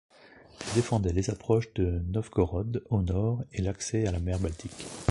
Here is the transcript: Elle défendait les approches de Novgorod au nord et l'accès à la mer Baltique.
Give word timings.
Elle 0.59 0.73
défendait 0.73 1.13
les 1.13 1.29
approches 1.29 1.71
de 1.75 1.85
Novgorod 2.07 2.83
au 2.89 3.03
nord 3.03 3.43
et 3.53 3.61
l'accès 3.61 4.07
à 4.07 4.11
la 4.11 4.19
mer 4.19 4.39
Baltique. 4.39 4.87